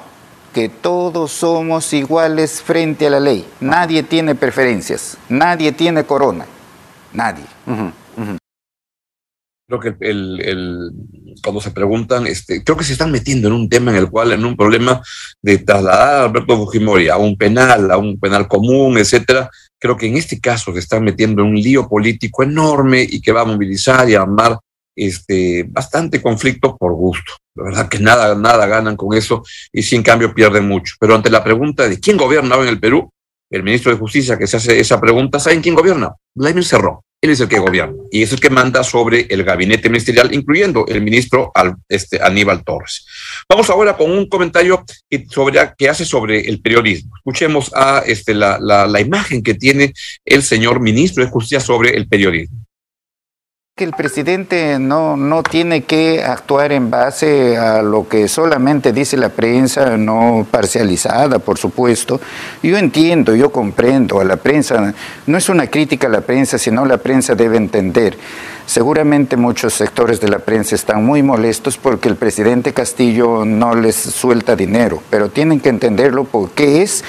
Que 0.55 0.69
todos 0.69 1.33
somos 1.33 1.93
iguales 1.93 2.63
frente 2.63 3.09
a 3.09 3.11
la 3.11 3.19
ley. 3.19 3.45
Nadie 3.59 4.05
tiene 4.05 4.37
preferencias, 4.37 5.19
nadie 5.29 5.73
tiene 5.73 6.05
corona, 6.05 6.47
nadie. 7.13 7.43
Creo 9.67 9.81
que 9.81 9.97
el, 9.99 10.93
cuando 11.43 11.61
se 11.61 11.71
preguntan, 11.71 12.27
este, 12.27 12.62
creo 12.62 12.77
que 12.77 12.85
se 12.85 12.93
están 12.93 13.11
metiendo 13.11 13.49
en 13.49 13.55
un 13.55 13.69
tema 13.69 13.91
en 13.91 13.99
el 13.99 14.11
cual, 14.11 14.33
en 14.33 14.44
un 14.44 14.56
problema 14.56 15.03
de 15.43 15.59
trasladar 15.59 16.23
a 16.23 16.25
Alberto 16.25 16.56
Fujimori 16.56 17.09
a 17.09 17.17
un 17.17 17.37
penal, 17.37 17.91
a 17.91 17.99
un 17.99 18.19
penal 18.19 18.49
común, 18.49 18.99
etcétera, 18.99 19.50
creo 19.79 19.97
que 19.97 20.06
en 20.06 20.17
este 20.17 20.41
caso 20.41 20.73
se 20.73 20.81
están 20.81 21.05
metiendo 21.05 21.43
en 21.43 21.49
un 21.49 21.56
lío 21.56 21.88
político 21.88 22.43
enorme 22.43 23.06
y 23.09 23.21
que 23.21 23.33
va 23.33 23.43
a 23.43 23.44
movilizar 23.47 24.09
y 24.09 24.15
a 24.15 24.23
armar 24.23 24.59
este, 24.94 25.65
bastante 25.69 26.23
conflicto 26.23 26.77
por 26.77 26.94
gusto. 26.94 27.35
La 27.55 27.65
verdad 27.65 27.88
que 27.88 27.99
nada, 27.99 28.35
nada 28.35 28.67
ganan 28.67 28.97
con 28.97 29.17
eso 29.17 29.43
y 29.73 29.83
sin 29.83 30.03
cambio 30.03 30.35
pierden 30.35 30.67
mucho. 30.67 30.94
Pero 30.99 31.15
ante 31.15 31.31
la 31.31 31.44
pregunta 31.44 31.88
de 31.88 32.00
quién 32.00 32.17
gobierna 32.17 32.56
en 32.56 32.69
el 32.69 32.81
Perú, 32.81 33.11
el 33.50 33.62
ministro 33.62 33.93
de 33.93 33.99
Justicia 33.99 34.38
que 34.38 34.47
se 34.47 34.56
hace 34.56 34.79
esa 34.79 35.00
pregunta, 35.00 35.38
¿saben 35.38 35.62
quién 35.62 35.75
gobierna? 35.75 36.12
Vladimir 36.35 36.65
Cerrón. 36.65 36.99
Él 37.21 37.31
es 37.31 37.41
el 37.41 37.49
que 37.49 37.59
gobierna 37.59 37.97
y 38.11 38.23
es 38.23 38.33
el 38.33 38.41
que 38.41 38.51
manda 38.51 38.85
sobre 38.85 39.27
el 39.31 39.43
gabinete 39.43 39.89
ministerial, 39.89 40.35
incluyendo 40.35 40.87
el 40.87 41.01
ministro 41.01 41.51
este, 41.89 42.23
Aníbal 42.23 42.63
Torres. 42.63 43.07
Vamos 43.49 43.71
ahora 43.71 43.97
con 43.97 44.11
un 44.11 44.29
comentario 44.29 44.85
sobre, 45.31 45.59
que 45.79 45.89
hace 45.89 46.05
sobre 46.05 46.41
el 46.41 46.61
periodismo. 46.61 47.17
Escuchemos 47.17 47.73
a 47.75 48.03
este, 48.07 48.35
la, 48.35 48.59
la 48.59 49.00
imagen 49.00 49.43
que 49.43 49.55
tiene 49.55 49.93
el 50.25 50.43
señor 50.43 50.81
ministro 50.81 51.25
de 51.25 51.31
Justicia 51.31 51.61
sobre 51.61 51.97
el 51.97 52.07
periodismo 52.07 52.65
que 53.78 53.85
el 53.85 53.92
presidente 53.92 54.78
no, 54.78 55.18
no 55.18 55.42
tiene 55.42 55.85
que 55.85 56.25
actuar 56.25 56.73
en 56.73 56.88
base 56.88 57.59
a 57.59 57.83
lo 57.83 58.09
que 58.09 58.26
solamente 58.26 58.90
dice 58.90 59.18
la 59.18 59.28
prensa, 59.28 59.99
no 59.99 60.47
parcializada, 60.50 61.40
por 61.40 61.59
supuesto. 61.59 62.18
Yo 62.62 62.78
entiendo, 62.78 63.37
yo 63.37 63.52
comprendo 63.52 64.18
a 64.18 64.25
la 64.25 64.37
prensa, 64.37 64.95
no 65.26 65.37
es 65.37 65.50
una 65.50 65.66
crítica 65.66 66.06
a 66.06 66.11
la 66.11 66.23
prensa, 66.23 66.56
sino 66.56 66.87
la 66.87 66.97
prensa 66.97 67.35
debe 67.35 67.59
entender. 67.59 68.16
Seguramente 68.64 69.37
muchos 69.37 69.75
sectores 69.75 70.23
de 70.23 70.28
la 70.28 70.38
prensa 70.38 70.75
están 70.75 71.04
muy 71.04 71.23
molestos 71.23 71.76
porque 71.76 72.09
el 72.09 72.16
presidente 72.16 72.73
Castillo 72.73 73.45
no 73.45 73.75
les 73.75 73.95
suelta 73.95 74.56
dinero, 74.56 75.02
pero 75.11 75.28
tienen 75.28 75.61
que 75.61 75.68
entenderlo 75.68 76.25
porque 76.25 76.80
es 76.80 77.04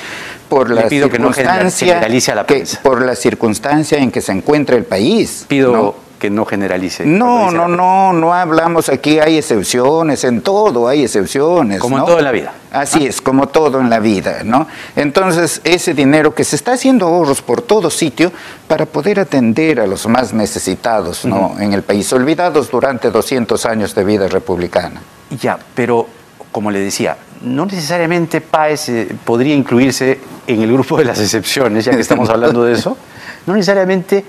por 0.49 0.69
la 0.69 0.89
circunstancia 0.89 2.01
que 2.45 2.65
por 2.83 3.01
la 3.01 3.15
circunstancia 3.15 3.99
en 3.99 4.11
que 4.11 4.19
se 4.19 4.33
encuentra 4.33 4.75
el 4.75 4.83
país. 4.83 5.45
Pido 5.47 6.06
que 6.17 6.29
no 6.29 6.45
generalice. 6.45 7.05
No, 7.05 7.51
no, 7.51 7.67
no, 7.67 8.13
no 8.13 8.33
hablamos 8.33 8.89
aquí, 8.89 9.19
hay 9.19 9.37
excepciones, 9.37 10.23
en 10.23 10.41
todo 10.41 10.87
hay 10.87 11.03
excepciones. 11.03 11.79
Como 11.79 11.97
en 11.99 12.05
todo 12.05 12.17
en 12.17 12.23
la 12.23 12.31
vida. 12.31 12.53
Así 12.71 13.05
es, 13.05 13.21
como 13.21 13.47
todo 13.47 13.79
en 13.79 13.89
la 13.89 13.99
vida, 13.99 14.43
¿no? 14.43 14.67
Entonces, 14.95 15.61
ese 15.63 15.93
dinero 15.93 16.33
que 16.33 16.43
se 16.43 16.55
está 16.55 16.73
haciendo 16.73 17.07
ahorros 17.07 17.41
por 17.41 17.61
todo 17.61 17.89
sitio 17.89 18.31
para 18.67 18.85
poder 18.85 19.19
atender 19.19 19.79
a 19.79 19.87
los 19.87 20.07
más 20.07 20.33
necesitados, 20.33 21.25
¿no? 21.25 21.55
En 21.59 21.73
el 21.73 21.83
país, 21.83 22.11
olvidados 22.13 22.69
durante 22.69 23.09
200 23.11 23.65
años 23.65 23.95
de 23.95 24.03
vida 24.03 24.27
republicana. 24.27 25.01
Ya, 25.39 25.57
pero 25.75 26.07
como 26.51 26.71
le 26.71 26.79
decía, 26.79 27.17
no 27.41 27.65
necesariamente 27.65 28.41
PAES 28.41 28.89
eh, 28.89 29.15
podría 29.23 29.55
incluirse 29.55 30.19
en 30.47 30.61
el 30.61 30.71
grupo 30.73 30.97
de 30.97 31.05
las 31.05 31.19
excepciones, 31.19 31.85
ya 31.85 31.91
que 31.91 32.01
estamos 32.01 32.29
hablando 32.29 32.63
de 32.63 32.73
eso. 32.73 32.97
No 33.45 33.53
necesariamente 33.53 34.25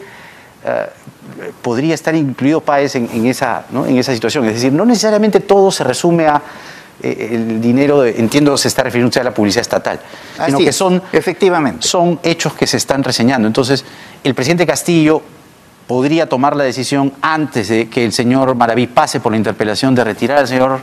eh, 0.65 0.87
podría 1.63 1.95
estar 1.95 2.15
incluido 2.15 2.61
Páez 2.61 2.97
en, 2.97 3.27
esa, 3.27 3.67
en 3.73 3.97
esa 3.97 4.13
situación. 4.13 4.45
Es 4.47 4.55
decir, 4.55 4.73
no 4.73 4.85
necesariamente 4.85 5.41
todo 5.41 5.71
se 5.71 5.85
resume 5.85 6.27
a 6.27 6.43
eh, 7.03 7.29
el 7.33 7.61
dinero, 7.61 8.05
entiendo 8.05 8.57
se 8.57 8.69
está 8.69 8.83
refiriendo 8.83 9.21
a 9.21 9.25
la 9.25 9.33
publicidad 9.33 9.63
estatal, 9.63 10.01
sino 10.45 10.59
que 10.59 10.73
son, 10.73 11.03
efectivamente. 11.13 11.87
son 11.87 12.19
hechos 12.23 12.55
que 12.55 12.67
se 12.67 12.77
están 12.77 13.05
reseñando. 13.05 13.47
Entonces, 13.47 13.85
el 14.25 14.35
presidente 14.35 14.67
Castillo 14.67 15.23
podría 15.87 16.29
tomar 16.29 16.57
la 16.57 16.65
decisión 16.65 17.13
antes 17.23 17.69
de 17.69 17.89
que 17.89 18.05
el 18.05 18.13
señor 18.13 18.55
Maraví 18.55 18.87
pase 18.89 19.21
por 19.21 19.33
la 19.33 19.39
interpelación 19.39 19.95
de 19.95 20.05
retirar 20.05 20.39
al 20.39 20.49
señor 20.49 20.81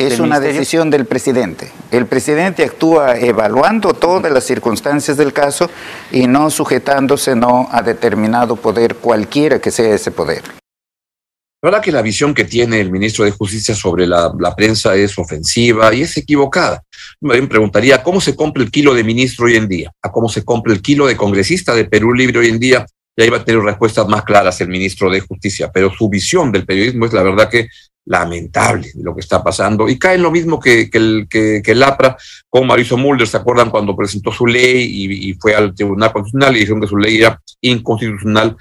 Es 0.00 0.18
una 0.18 0.40
decisión 0.40 0.88
del 0.88 1.04
presidente. 1.04 1.70
El 1.90 2.06
presidente 2.06 2.64
actúa 2.64 3.18
evaluando 3.18 3.92
todas 3.92 4.32
las 4.32 4.44
circunstancias 4.44 5.18
del 5.18 5.34
caso 5.34 5.68
y 6.10 6.26
no 6.26 6.48
sujetándose 6.48 7.36
no 7.36 7.68
a 7.70 7.82
determinado 7.82 8.56
poder, 8.56 8.94
cualquiera 8.94 9.60
que 9.60 9.70
sea 9.70 9.94
ese 9.94 10.10
poder. 10.10 10.42
La 11.62 11.68
verdad 11.68 11.82
que 11.82 11.92
la 11.92 12.00
visión 12.00 12.32
que 12.32 12.44
tiene 12.44 12.80
el 12.80 12.90
ministro 12.90 13.26
de 13.26 13.32
Justicia 13.32 13.74
sobre 13.74 14.06
la, 14.06 14.32
prensa 14.56 14.96
es 14.96 15.18
ofensiva 15.18 15.92
y 15.92 16.00
es 16.00 16.16
equivocada. 16.16 16.82
Me 17.20 17.42
preguntaría 17.42 18.02
cómo 18.02 18.22
se 18.22 18.34
compra 18.34 18.62
el 18.62 18.70
kilo 18.70 18.94
de 18.94 19.04
ministro 19.04 19.44
hoy 19.44 19.56
en 19.56 19.68
día, 19.68 19.92
a 20.00 20.10
cómo 20.10 20.30
se 20.30 20.42
compra 20.42 20.72
el 20.72 20.80
kilo 20.80 21.06
de 21.06 21.16
congresista 21.18 21.74
de 21.74 21.84
Perú 21.84 22.14
Libre 22.14 22.38
hoy 22.38 22.48
en 22.48 22.58
día. 22.58 22.86
Y 23.14 23.22
ahí 23.22 23.28
va 23.28 23.36
a 23.36 23.44
tener 23.44 23.60
respuestas 23.60 24.08
más 24.08 24.22
claras 24.22 24.58
el 24.62 24.68
ministro 24.68 25.10
de 25.10 25.20
Justicia, 25.20 25.70
pero 25.70 25.90
su 25.90 26.08
visión 26.08 26.50
del 26.50 26.64
periodismo 26.64 27.04
es 27.04 27.12
la 27.12 27.22
verdad 27.22 27.50
que 27.50 27.68
lamentable 28.10 28.90
lo 28.96 29.14
que 29.14 29.20
está 29.20 29.42
pasando 29.42 29.88
y 29.88 29.96
cae 29.96 30.16
en 30.16 30.22
lo 30.22 30.32
mismo 30.32 30.58
que, 30.58 30.90
el, 30.92 31.28
que, 31.30 31.62
el 31.64 31.82
APRA 31.82 32.16
con 32.48 32.66
Mauricio 32.66 32.96
Mulder, 32.96 33.28
¿se 33.28 33.36
acuerdan 33.36 33.70
cuando 33.70 33.94
presentó 33.94 34.32
su 34.32 34.46
ley 34.46 35.28
y, 35.28 35.34
fue 35.34 35.54
al 35.54 35.72
Tribunal 35.72 36.12
Constitucional 36.12 36.56
y 36.56 36.60
dijeron 36.60 36.80
que 36.80 36.88
su 36.88 36.96
ley 36.96 37.18
era 37.18 37.40
inconstitucional? 37.60 38.56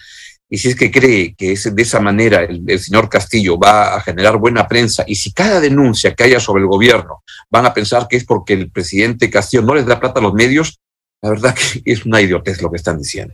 Y 0.47 0.59
si 0.59 0.69
es 0.69 0.75
que 0.75 0.91
cree 0.91 1.33
que 1.35 1.53
es 1.53 1.75
de 1.75 1.81
esa 1.81 1.99
manera 1.99 2.43
el, 2.43 2.79
señor 2.79 3.09
Castillo 3.09 3.57
va 3.57 3.95
a 3.95 4.01
generar 4.01 4.37
buena 4.37 4.67
prensa, 4.67 5.03
y 5.07 5.15
si 5.15 5.33
cada 5.33 5.59
denuncia 5.59 6.13
que 6.13 6.25
haya 6.25 6.39
sobre 6.39 6.61
el 6.61 6.67
gobierno 6.67 7.23
van 7.49 7.65
a 7.65 7.73
pensar 7.73 8.07
que 8.07 8.17
es 8.17 8.25
porque 8.25 8.53
el 8.53 8.69
presidente 8.69 9.31
Castillo 9.31 9.63
no 9.63 9.73
les 9.73 9.87
da 9.87 9.99
plata 9.99 10.19
a 10.19 10.23
los 10.23 10.33
medios, 10.33 10.79
la 11.23 11.31
verdad 11.31 11.55
que 11.55 11.81
es 11.91 12.05
una 12.05 12.21
idiotez 12.21 12.61
lo 12.61 12.69
que 12.69 12.77
están 12.77 12.99
diciendo. 12.99 13.33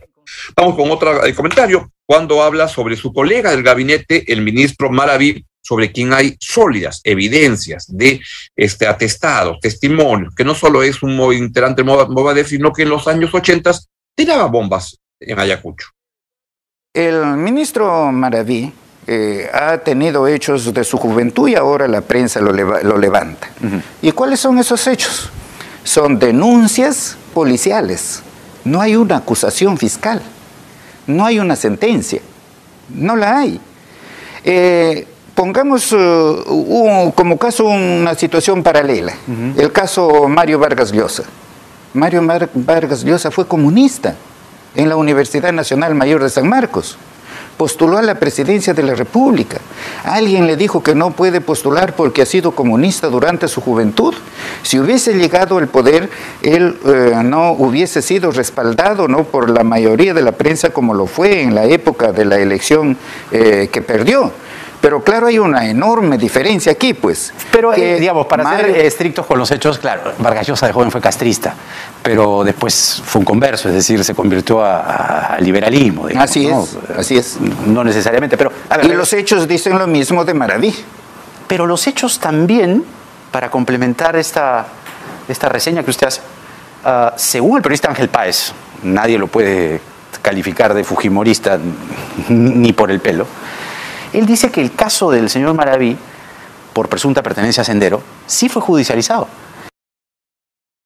Vamos 0.54 0.76
con 0.76 0.90
otro 0.90 1.24
eh, 1.24 1.34
comentario. 1.34 1.90
Cuando 2.04 2.42
habla 2.42 2.68
sobre 2.68 2.96
su 2.96 3.12
colega 3.12 3.50
del 3.50 3.62
gabinete, 3.62 4.30
el 4.32 4.42
ministro 4.42 4.90
Maraví, 4.90 5.44
sobre 5.60 5.90
quien 5.90 6.12
hay 6.12 6.36
sólidas 6.38 7.00
evidencias 7.02 7.86
de 7.88 8.20
este 8.54 8.86
atestados, 8.86 9.58
testimonios, 9.60 10.32
que 10.34 10.44
no 10.44 10.54
solo 10.54 10.84
es 10.84 11.02
un 11.02 11.12
integrante 11.32 11.82
de 11.82 11.88
Movadef, 11.88 12.48
sino 12.48 12.72
que 12.72 12.82
en 12.82 12.90
los 12.90 13.08
años 13.08 13.34
80 13.34 13.72
tiraba 14.14 14.46
bombas 14.46 14.96
en 15.18 15.38
Ayacucho. 15.38 15.88
El 16.94 17.36
ministro 17.36 18.12
Maraví 18.12 18.72
eh, 19.08 19.50
ha 19.52 19.78
tenido 19.78 20.26
hechos 20.26 20.72
de 20.72 20.82
su 20.82 20.98
juventud 20.98 21.48
y 21.48 21.54
ahora 21.54 21.86
la 21.86 22.00
prensa 22.00 22.40
lo, 22.40 22.52
levanta. 22.52 23.50
¿Y 24.02 24.12
cuáles 24.12 24.40
son 24.40 24.58
esos 24.58 24.86
hechos? 24.86 25.30
Son 25.84 26.18
denuncias 26.18 27.16
policiales. 27.34 28.22
No 28.66 28.80
hay 28.80 28.96
una 28.96 29.18
acusación 29.18 29.78
fiscal. 29.78 30.20
No 31.06 31.24
hay 31.24 31.38
una 31.38 31.54
sentencia. 31.54 32.20
No 32.88 33.14
la 33.14 33.38
hay. 33.38 33.60
Eh, 34.42 35.06
pongamos 35.36 35.92
uh, 35.92 37.12
como 37.14 37.38
caso 37.38 37.64
una 37.66 38.16
situación 38.16 38.64
paralela. 38.64 39.14
El 39.56 39.70
caso 39.70 40.28
Mario 40.28 40.58
Vargas 40.58 40.90
Llosa. 40.90 41.22
Mario 41.94 42.26
Vargas 42.54 43.04
Llosa 43.04 43.30
fue 43.30 43.46
comunista 43.46 44.16
en 44.74 44.88
la 44.88 44.96
Universidad 44.96 45.52
Nacional 45.52 45.94
Mayor 45.94 46.24
de 46.24 46.30
San 46.30 46.48
Marcos. 46.48 46.98
Postuló 47.56 47.96
a 47.98 48.02
la 48.02 48.16
presidencia 48.16 48.74
de 48.74 48.82
la 48.82 48.94
República. 48.94 49.58
Alguien 50.04 50.46
le 50.46 50.56
dijo 50.56 50.82
que 50.82 50.94
no 50.94 51.12
puede 51.12 51.40
postular 51.40 51.96
porque 51.96 52.22
ha 52.22 52.26
sido 52.26 52.52
comunista 52.52 53.08
durante 53.08 53.48
su 53.48 53.60
juventud. 53.60 54.14
Si 54.62 54.78
hubiese 54.78 55.14
llegado 55.14 55.56
al 55.58 55.68
poder, 55.68 56.10
él 56.42 56.76
eh, 56.84 57.12
no 57.24 57.52
hubiese 57.52 58.02
sido 58.02 58.30
respaldado 58.30 59.08
¿no? 59.08 59.24
por 59.24 59.48
la 59.48 59.64
mayoría 59.64 60.12
de 60.12 60.22
la 60.22 60.32
prensa 60.32 60.70
como 60.70 60.92
lo 60.92 61.06
fue 61.06 61.42
en 61.42 61.54
la 61.54 61.64
época 61.64 62.12
de 62.12 62.24
la 62.26 62.36
elección 62.36 62.96
eh, 63.32 63.70
que 63.72 63.80
perdió. 63.80 64.32
Pero 64.86 65.02
claro, 65.02 65.26
hay 65.26 65.36
una 65.36 65.68
enorme 65.68 66.16
diferencia 66.16 66.70
aquí, 66.70 66.94
pues. 66.94 67.34
Pero, 67.50 67.74
eh, 67.74 67.98
digamos, 67.98 68.28
para 68.28 68.56
ser 68.56 68.66
estrictos 68.70 69.26
con 69.26 69.36
los 69.36 69.50
hechos, 69.50 69.80
claro, 69.80 70.12
Vargas 70.18 70.46
Llosa 70.46 70.68
de 70.68 70.72
joven 70.72 70.92
fue 70.92 71.00
castrista, 71.00 71.56
pero 72.04 72.44
después 72.44 73.02
fue 73.04 73.18
un 73.18 73.24
converso, 73.24 73.68
es 73.68 73.74
decir, 73.74 74.04
se 74.04 74.14
convirtió 74.14 74.64
a, 74.64 75.38
liberalismo. 75.40 76.06
así 76.16 76.46
es, 76.46 76.78
así 76.96 77.18
es. 77.18 77.36
No 77.66 77.82
necesariamente, 77.82 78.36
pero... 78.36 78.52
y 78.80 78.86
los 78.86 79.12
hechos 79.12 79.48
dicen 79.48 79.76
lo 79.76 79.88
mismo 79.88 80.24
de 80.24 80.34
Maraví. 80.34 80.72
Pero 81.48 81.66
los 81.66 81.84
hechos 81.88 82.20
también, 82.20 82.84
para 83.32 83.50
complementar 83.50 84.14
esta, 84.14 84.66
esta 85.26 85.48
reseña 85.48 85.82
que 85.82 85.90
usted 85.90 86.06
hace, 86.06 86.20
ah, 86.84 87.12
según 87.16 87.56
el 87.56 87.62
periodista 87.64 87.88
Ángel 87.88 88.08
Páez, 88.08 88.52
nadie 88.84 89.18
lo 89.18 89.26
puede 89.26 89.80
calificar 90.22 90.74
de 90.74 90.84
fujimorista 90.84 91.58
ni 92.28 92.72
por 92.72 92.92
el 92.92 93.00
pelo, 93.00 93.26
él 94.16 94.24
dice 94.24 94.50
que 94.50 94.62
el 94.62 94.72
caso 94.72 95.10
del 95.10 95.28
señor 95.28 95.54
Maraví, 95.54 95.96
por 96.72 96.88
presunta 96.88 97.22
pertenencia 97.22 97.60
a 97.60 97.64
Sendero, 97.64 98.02
sí 98.26 98.48
fue 98.48 98.62
judicializado. 98.62 99.28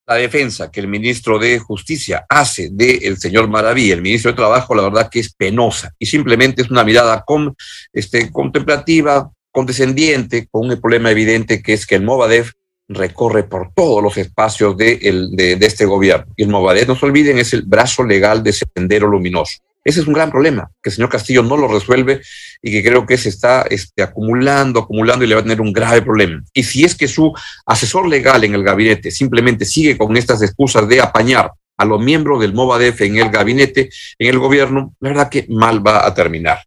La 0.05 0.15
defensa 0.15 0.69
que 0.69 0.81
el 0.81 0.89
ministro 0.89 1.39
de 1.39 1.57
Justicia 1.57 2.25
hace 2.27 2.69
del 2.71 3.17
señor 3.17 3.47
Maraví, 3.47 3.89
el 3.89 4.01
ministro 4.01 4.31
de 4.31 4.35
Trabajo, 4.35 4.75
la 4.75 4.83
verdad 4.83 5.09
que 5.09 5.21
es 5.21 5.33
penosa 5.33 5.93
y 5.97 6.07
simplemente 6.07 6.61
es 6.61 6.69
una 6.69 6.83
mirada 6.83 7.23
con, 7.25 7.55
este, 7.93 8.29
contemplativa, 8.31 9.31
condescendiente, 9.49 10.47
con 10.51 10.69
un 10.69 10.81
problema 10.81 11.11
evidente 11.11 11.61
que 11.61 11.71
es 11.71 11.85
que 11.85 11.95
el 11.95 12.03
Movadef 12.03 12.51
recorre 12.89 13.43
por 13.43 13.71
todos 13.73 14.03
los 14.03 14.17
espacios 14.17 14.75
de, 14.75 14.97
de, 15.31 15.65
este 15.65 15.85
gobierno. 15.85 16.33
Y 16.35 16.43
el 16.43 16.49
Movadef, 16.49 16.85
no 16.89 16.97
se 16.97 17.05
olviden, 17.05 17.37
es 17.37 17.53
el 17.53 17.61
brazo 17.61 18.03
legal 18.03 18.43
de 18.43 18.51
Sendero 18.51 19.07
Luminoso. 19.07 19.59
Ese 19.83 20.01
es 20.01 20.07
un 20.07 20.13
gran 20.13 20.29
problema, 20.29 20.69
que 20.81 20.89
el 20.89 20.95
señor 20.95 21.09
Castillo 21.09 21.41
no 21.41 21.57
lo 21.57 21.67
resuelve 21.67 22.21
y 22.61 22.71
que 22.71 22.83
creo 22.83 23.05
que 23.05 23.17
se 23.17 23.29
está 23.29 23.63
este, 23.63 24.03
acumulando, 24.03 24.81
acumulando 24.81 25.25
y 25.25 25.27
le 25.27 25.35
va 25.35 25.41
a 25.41 25.43
tener 25.43 25.59
un 25.59 25.73
grave 25.73 26.03
problema. 26.03 26.43
Y 26.53 26.63
si 26.63 26.83
es 26.83 26.95
que 26.95 27.07
su 27.07 27.33
asesor 27.65 28.07
legal 28.07 28.43
en 28.43 28.53
el 28.53 28.63
gabinete 28.63 29.09
simplemente 29.09 29.65
sigue 29.65 29.97
con 29.97 30.15
estas 30.17 30.41
excusas 30.43 30.87
de 30.87 31.01
apañar 31.01 31.51
a 31.77 31.85
los 31.85 31.99
miembros 31.99 32.41
del 32.41 32.53
Movadef 32.53 33.01
en 33.01 33.17
el 33.17 33.29
gabinete, 33.31 33.89
en 34.19 34.29
el 34.29 34.37
gobierno, 34.37 34.93
la 34.99 35.09
verdad 35.09 35.29
que 35.29 35.47
mal 35.49 35.85
va 35.85 36.05
a 36.05 36.13
terminar. 36.13 36.59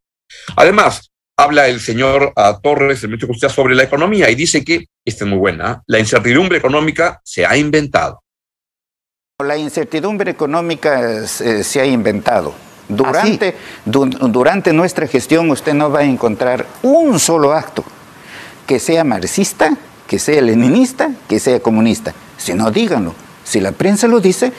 Además, 0.56 1.12
habla 1.36 1.68
el 1.68 1.78
señor 1.78 2.32
ah, 2.34 2.58
Torres, 2.60 3.04
el 3.04 3.10
ministro 3.10 3.28
de 3.28 3.34
Justicia, 3.34 3.54
sobre 3.54 3.76
la 3.76 3.84
economía 3.84 4.28
y 4.28 4.34
dice 4.34 4.64
que, 4.64 4.86
esta 5.04 5.24
es 5.24 5.30
muy 5.30 5.38
buena, 5.38 5.70
¿ah? 5.70 5.82
la 5.86 6.00
incertidumbre 6.00 6.58
económica 6.58 7.20
se 7.22 7.46
ha 7.46 7.56
inventado. 7.56 8.24
La 9.38 9.56
incertidumbre 9.56 10.32
económica 10.32 11.22
eh, 11.22 11.62
se 11.62 11.80
ha 11.80 11.86
inventado 11.86 12.54
durante, 12.88 13.56
durante 13.84 14.72
nuestra 14.72 15.06
gestión 15.06 15.50
usted 15.50 15.74
no 15.74 15.90
va 15.90 16.00
a 16.00 16.04
encontrar 16.04 16.66
un 16.82 17.18
solo 17.18 17.52
acto 17.52 17.84
que 18.66 18.78
sea 18.78 19.04
marxista, 19.04 19.76
que 20.06 20.18
sea 20.18 20.40
leninista, 20.40 21.10
que 21.28 21.38
sea 21.38 21.60
comunista. 21.60 22.14
Si 22.36 22.54
no, 22.54 22.70
díganlo. 22.70 23.14
Si 23.44 23.60
la 23.60 23.72
prensa 23.72 24.06
lo 24.06 24.20
dice, 24.20 24.52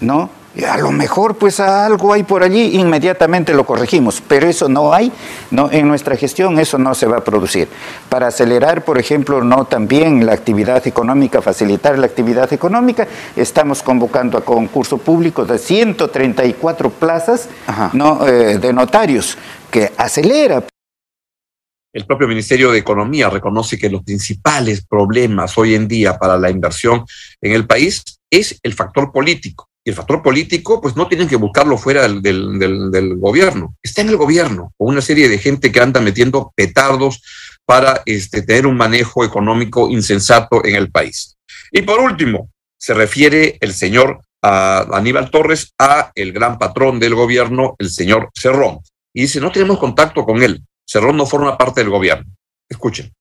no, 0.00 0.30
a 0.62 0.78
lo 0.78 0.92
mejor 0.92 1.36
pues 1.36 1.58
algo 1.58 2.12
hay 2.12 2.22
por 2.22 2.44
allí, 2.44 2.78
inmediatamente 2.78 3.52
lo 3.52 3.66
corregimos, 3.66 4.22
pero 4.26 4.46
eso 4.46 4.68
no 4.68 4.94
hay, 4.94 5.10
no, 5.50 5.70
en 5.72 5.88
nuestra 5.88 6.16
gestión 6.16 6.58
eso 6.60 6.78
no 6.78 6.94
se 6.94 7.06
va 7.06 7.18
a 7.18 7.24
producir. 7.24 7.68
Para 8.08 8.28
acelerar, 8.28 8.84
por 8.84 8.98
ejemplo, 8.98 9.42
no 9.42 9.64
también 9.64 10.24
la 10.24 10.32
actividad 10.32 10.86
económica, 10.86 11.42
facilitar 11.42 11.98
la 11.98 12.06
actividad 12.06 12.52
económica, 12.52 13.08
estamos 13.34 13.82
convocando 13.82 14.38
a 14.38 14.44
concurso 14.44 14.98
público 14.98 15.44
de 15.44 15.58
134 15.58 16.90
plazas 16.90 17.48
no, 17.92 18.26
eh, 18.26 18.58
de 18.58 18.72
notarios, 18.72 19.36
que 19.70 19.92
acelera. 19.96 20.62
El 21.92 22.06
propio 22.06 22.26
Ministerio 22.26 22.70
de 22.72 22.78
Economía 22.78 23.28
reconoce 23.30 23.78
que 23.78 23.88
los 23.88 24.02
principales 24.02 24.84
problemas 24.84 25.56
hoy 25.58 25.74
en 25.74 25.86
día 25.86 26.16
para 26.16 26.36
la 26.36 26.50
inversión 26.50 27.04
en 27.40 27.52
el 27.52 27.66
país 27.66 28.02
es 28.30 28.58
el 28.62 28.74
factor 28.74 29.12
político 29.12 29.68
y 29.84 29.90
el 29.90 29.96
factor 29.96 30.22
político, 30.22 30.80
pues 30.80 30.96
no 30.96 31.06
tienen 31.08 31.28
que 31.28 31.36
buscarlo 31.36 31.76
fuera 31.76 32.08
del, 32.08 32.22
del, 32.22 33.16
gobierno. 33.16 33.76
Está 33.82 34.00
en 34.00 34.08
el 34.08 34.16
gobierno, 34.16 34.72
con 34.78 34.88
una 34.88 35.02
serie 35.02 35.28
de 35.28 35.38
gente 35.38 35.70
que 35.70 35.80
anda 35.80 36.00
metiendo 36.00 36.52
petardos 36.56 37.22
para 37.66 38.02
este, 38.06 38.40
tener 38.40 38.66
un 38.66 38.78
manejo 38.78 39.24
económico 39.24 39.90
insensato 39.90 40.64
en 40.64 40.76
el 40.76 40.90
país. 40.90 41.36
Y 41.70 41.82
por 41.82 42.00
último, 42.00 42.48
se 42.78 42.94
refiere 42.94 43.58
el 43.60 43.74
señor 43.74 44.22
Aníbal 44.40 45.30
Torres 45.30 45.74
a 45.78 46.10
el 46.14 46.32
gran 46.32 46.58
patrón 46.58 46.98
del 46.98 47.14
gobierno, 47.14 47.76
el 47.78 47.90
señor 47.90 48.30
Cerrón. 48.34 48.80
Y 49.12 49.22
dice, 49.22 49.40
no 49.40 49.52
tenemos 49.52 49.78
contacto 49.78 50.24
con 50.24 50.42
él. 50.42 50.62
Cerrón 50.86 51.16
no 51.16 51.26
forma 51.26 51.58
parte 51.58 51.82
del 51.82 51.90
gobierno. 51.90 52.30
Escuchen. 52.68 53.12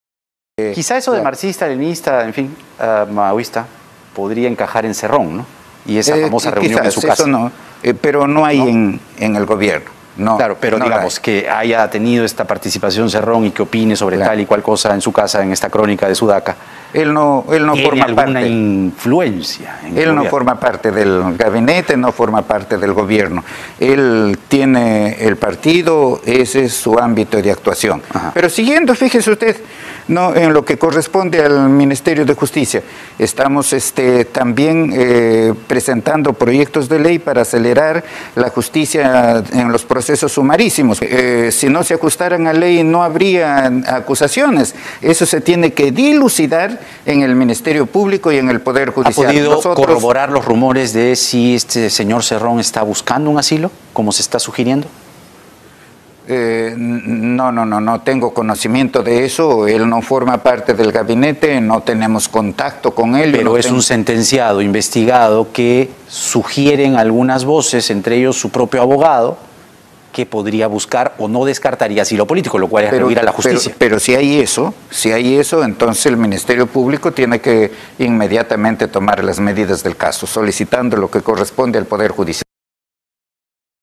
Quizá 0.73 0.97
eso 0.97 1.11
de 1.11 1.21
marxista, 1.21 1.67
leninista, 1.67 2.25
en 2.25 2.33
fin, 2.33 2.55
uh, 2.79 3.11
maoísta, 3.11 3.65
podría 4.15 4.47
encajar 4.47 4.85
en 4.85 4.93
Cerrón, 4.93 5.37
¿no? 5.37 5.62
Y 5.85 5.97
esa 5.97 6.17
eh, 6.17 6.21
famosa 6.23 6.51
reunión 6.51 6.85
en 6.85 6.91
su 6.91 7.01
casa. 7.01 7.27
no, 7.27 7.51
eh, 7.81 7.93
pero 7.93 8.27
no 8.27 8.45
hay 8.45 8.59
En, 8.59 8.99
en, 9.19 9.35
el 9.35 9.45
gobierno. 9.45 9.91
No, 10.15 10.37
claro, 10.37 10.57
pero 10.59 10.77
digamos 10.77 11.19
que 11.19 11.49
haya 11.49 11.89
tenido 11.89 12.23
esta 12.23 12.45
participación 12.45 13.09
Cerrón 13.09 13.45
y 13.45 13.51
que 13.51 13.63
opine 13.63 13.95
sobre 13.95 14.19
tal 14.19 14.39
y 14.39 14.45
cual 14.45 14.61
cosa 14.61 14.93
en 14.93 15.01
su 15.01 15.11
casa, 15.11 15.41
en 15.41 15.51
esta 15.51 15.69
crónica 15.69 16.07
de 16.07 16.13
Sudaca, 16.13 16.55
Él 16.93 17.13
no, 17.13 17.45
él 17.51 17.65
no 17.65 17.73
Tiene 17.73 17.89
forma 17.89 18.15
parte. 18.15 18.47
influencia. 18.47 19.79
en 19.85 19.97
Él 19.97 20.15
no 20.15 20.25
forma 20.25 20.59
parte 20.59 20.91
del 20.91 21.35
gabinete, 21.35 21.97
no 21.97 22.11
forma 22.11 22.43
parte 22.43 22.77
del 22.77 22.93
gobierno. 22.93 23.43
Él 23.79 24.37
tiene 24.47 25.17
el 25.19 25.37
partido, 25.37 26.21
ese 26.25 26.65
es 26.65 26.73
su 26.73 26.99
ámbito 26.99 27.41
de 27.41 27.51
actuación. 27.51 28.01
Ajá. 28.13 28.31
Pero 28.33 28.49
siguiendo, 28.49 28.93
fíjese 28.93 29.31
usted, 29.31 29.57
no, 30.07 30.35
en 30.35 30.53
lo 30.53 30.65
que 30.65 30.77
corresponde 30.77 31.43
al 31.43 31.69
Ministerio 31.69 32.25
de 32.25 32.33
Justicia, 32.33 32.83
estamos 33.17 33.73
este, 33.73 34.25
también 34.25 34.91
eh, 34.93 35.53
presentando 35.67 36.33
proyectos 36.33 36.89
de 36.89 36.99
ley 36.99 37.19
para 37.19 37.43
acelerar 37.43 38.03
la 38.35 38.49
justicia 38.49 39.43
en 39.53 39.71
los 39.71 39.85
procesos 39.85 40.33
sumarísimos. 40.33 40.99
Eh, 41.01 41.49
si 41.51 41.69
no 41.69 41.83
se 41.83 41.93
ajustaran 41.93 42.47
a 42.47 42.53
ley, 42.53 42.83
no 42.83 43.01
habría 43.03 43.71
acusaciones. 43.87 44.75
Eso 45.01 45.25
se 45.25 45.41
tiene 45.41 45.73
que 45.73 45.91
dilucidar 45.91 46.81
en 47.05 47.21
el 47.23 47.35
Ministerio 47.35 47.85
Público 47.85 48.31
y 48.31 48.37
en 48.37 48.49
el 48.49 48.61
Poder 48.61 48.89
¿Ha 48.89 48.91
Judicial. 48.93 49.27
podido 49.27 49.51
Nosotros- 49.51 49.75
corroborar 49.85 50.29
los 50.31 50.45
rumores 50.45 50.93
de 50.93 51.15
si 51.15 51.55
este 51.55 51.89
señor 51.89 52.23
Cerrón 52.23 52.59
está 52.59 52.81
buscando 52.83 53.29
un 53.29 53.37
asilo, 53.39 53.71
como 53.93 54.11
se 54.11 54.21
está 54.21 54.39
sugiriendo? 54.39 54.87
Eh, 56.25 56.73
no, 56.77 57.51
no, 57.51 57.65
no, 57.65 57.81
no 57.81 57.99
tengo 58.01 58.33
conocimiento 58.33 59.03
de 59.03 59.25
eso. 59.25 59.67
Él 59.67 59.89
no 59.89 60.01
forma 60.01 60.37
parte 60.41 60.73
del 60.73 60.93
gabinete, 60.93 61.59
no 61.59 61.81
tenemos 61.81 62.29
contacto 62.29 62.95
con 62.95 63.15
él. 63.17 63.33
Pero 63.33 63.43
no 63.51 63.57
es 63.57 63.65
tengo- 63.65 63.75
un 63.75 63.83
sentenciado, 63.83 64.61
investigado, 64.61 65.51
que 65.51 65.89
sugieren 66.07 66.95
algunas 66.95 67.43
voces, 67.43 67.89
entre 67.91 68.15
ellos 68.17 68.37
su 68.39 68.51
propio 68.51 68.81
abogado, 68.81 69.37
que 70.13 70.25
podría 70.25 70.67
buscar 70.67 71.15
o 71.17 71.27
no 71.27 71.43
descartaría 71.43 72.03
asilo 72.03 72.25
político, 72.25 72.57
lo 72.57 72.69
cual 72.69 72.85
es 72.85 72.91
rehuir 72.91 73.19
a 73.19 73.23
la 73.23 73.31
pero- 73.31 73.43
justicia. 73.43 73.75
Pero, 73.77 73.99
si 73.99 74.15
hay 74.15 74.39
eso, 74.39 74.73
si 74.89 75.11
hay 75.11 75.35
eso, 75.35 75.63
entonces 75.63 76.05
el 76.05 76.15
Ministerio 76.15 76.67
Público 76.67 77.11
tiene 77.11 77.41
que 77.41 77.71
inmediatamente 77.99 78.87
tomar 78.87 79.21
las 79.23 79.39
medidas 79.41 79.83
del 79.83 79.97
caso, 79.97 80.25
solicitando 80.25 80.95
lo 80.95 81.11
que 81.11 81.21
corresponde 81.21 81.77
al 81.79 81.85
Poder 81.85 82.11
Judicial. 82.11 82.43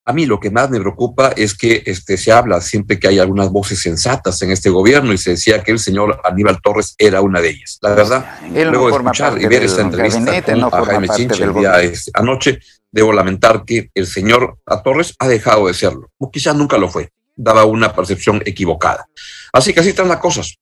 A 0.06 0.12
mí 0.12 0.24
lo 0.26 0.40
que 0.40 0.50
más 0.50 0.70
me 0.70 0.80
preocupa 0.80 1.32
es 1.36 1.56
que 1.56 1.82
este, 1.84 2.16
se 2.16 2.32
habla 2.32 2.60
siempre 2.60 2.98
que 2.98 3.06
hay 3.06 3.18
algunas 3.18 3.50
voces 3.50 3.80
sensatas 3.80 4.40
en 4.42 4.50
este 4.50 4.70
gobierno 4.70 5.12
y 5.12 5.18
se 5.18 5.32
decía 5.32 5.62
que 5.62 5.72
el 5.72 5.78
señor 5.78 6.20
Aníbal 6.24 6.60
Torres 6.62 6.94
era 6.98 7.20
una 7.20 7.40
de 7.40 7.50
ellas. 7.50 7.78
La 7.82 7.90
verdad, 7.94 8.38
Él 8.54 8.66
no 8.66 8.72
luego 8.72 8.90
escuchar 8.90 9.40
y 9.40 9.46
ver 9.46 9.62
esta 9.62 9.82
entrevista 9.82 10.18
gabinete, 10.18 10.52
con 10.52 10.60
no 10.62 10.66
a 10.68 10.84
Jaime 10.84 11.06
del 11.06 11.42
el 11.42 11.54
día 11.54 11.82
este, 11.82 12.10
anoche, 12.14 12.58
debo 12.92 13.12
lamentar 13.12 13.64
que 13.64 13.90
el 13.94 14.06
señor 14.06 14.58
a 14.66 14.82
Torres 14.82 15.14
ha 15.18 15.28
dejado 15.28 15.66
de 15.66 15.74
serlo, 15.74 16.10
o 16.18 16.30
quizás 16.30 16.54
nunca 16.56 16.78
lo 16.78 16.88
fue, 16.88 17.10
daba 17.36 17.64
una 17.64 17.94
percepción 17.94 18.42
equivocada. 18.44 19.06
Así 19.52 19.72
que 19.72 19.80
así 19.80 19.90
están 19.90 20.08
las 20.08 20.18
cosas. 20.18 20.56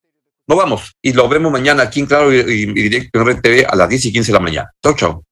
Nos 0.46 0.56
vamos 0.56 0.96
y 1.02 1.12
lo 1.12 1.28
vemos 1.28 1.52
mañana 1.52 1.82
aquí 1.82 2.00
en 2.00 2.06
Claro 2.06 2.32
y, 2.32 2.42
directo 2.72 3.20
en 3.20 3.26
Red 3.26 3.40
TV 3.40 3.66
a 3.66 3.76
las 3.76 3.88
10 3.88 4.06
y 4.06 4.12
15 4.12 4.32
de 4.32 4.32
la 4.32 4.40
mañana. 4.40 4.70
Chau, 4.82 4.94
chau. 4.94 5.24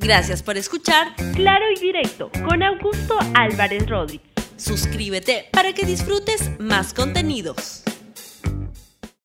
Gracias 0.00 0.42
por 0.42 0.56
escuchar 0.56 1.14
Claro 1.34 1.66
y 1.76 1.78
Directo 1.78 2.32
con 2.48 2.62
Augusto 2.62 3.16
Álvarez 3.34 3.88
Rodríguez. 3.88 4.26
Suscríbete 4.56 5.46
para 5.52 5.72
que 5.72 5.86
disfrutes 5.86 6.50
más 6.58 6.92
contenidos. 6.94 7.84